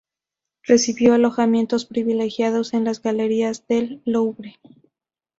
[0.63, 4.57] Recibió alojamientos privilegiados en las Galerías del Louvre.